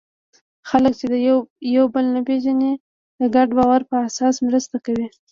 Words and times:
خلک 0.69 0.93
چې 0.99 1.05
یو 1.77 1.85
بل 1.93 2.05
نه 2.15 2.21
پېژني، 2.27 2.73
د 3.19 3.21
ګډ 3.35 3.49
باور 3.57 3.81
په 3.89 3.95
اساس 4.07 4.35
مرسته 4.47 4.75
کوي. 4.85 5.07